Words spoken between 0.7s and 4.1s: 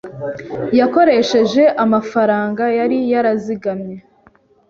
Yakoresheje amafaranga yari yarazigamye.